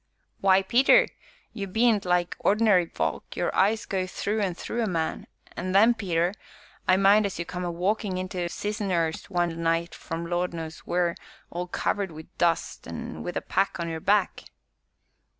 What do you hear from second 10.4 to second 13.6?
knows wheer, all covered wi' dust, an' wi' a